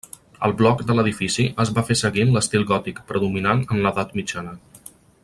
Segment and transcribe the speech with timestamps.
[0.45, 4.57] El bloc de l'edifici es va fer seguint l'estil gòtic predominant en l'Edat mitjana.